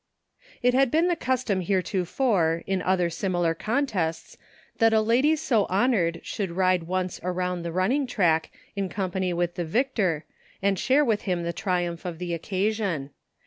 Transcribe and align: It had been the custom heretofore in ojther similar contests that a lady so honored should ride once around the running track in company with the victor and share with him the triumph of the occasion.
It 0.63 0.73
had 0.73 0.89
been 0.89 1.09
the 1.09 1.15
custom 1.15 1.61
heretofore 1.61 2.63
in 2.65 2.81
ojther 2.81 3.13
similar 3.13 3.53
contests 3.53 4.35
that 4.79 4.93
a 4.93 4.99
lady 4.99 5.35
so 5.35 5.65
honored 5.69 6.21
should 6.23 6.49
ride 6.49 6.85
once 6.87 7.19
around 7.21 7.61
the 7.61 7.71
running 7.71 8.07
track 8.07 8.49
in 8.75 8.89
company 8.89 9.31
with 9.31 9.53
the 9.53 9.63
victor 9.63 10.25
and 10.59 10.79
share 10.79 11.05
with 11.05 11.21
him 11.29 11.43
the 11.43 11.53
triumph 11.53 12.03
of 12.03 12.17
the 12.17 12.33
occasion. 12.33 13.11